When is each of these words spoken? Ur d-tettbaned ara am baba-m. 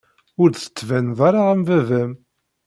Ur 0.41 0.49
d-tettbaned 0.51 1.19
ara 1.27 1.41
am 1.53 1.61
baba-m. 1.67 2.11